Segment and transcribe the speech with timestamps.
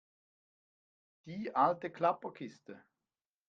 [1.27, 2.83] Die alte Klapperkiste?